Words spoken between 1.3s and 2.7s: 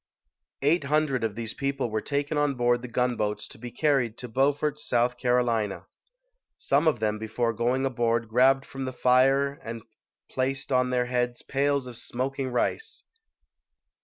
these people were taken on